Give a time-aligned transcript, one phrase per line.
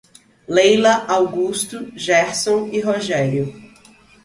[0.47, 3.53] Leila, Augusto, Gerson e Rogério